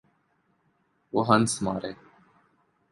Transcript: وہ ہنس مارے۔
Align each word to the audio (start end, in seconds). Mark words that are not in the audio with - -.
وہ 1.13 1.21
ہنس 1.29 1.53
مارے۔ 1.63 1.91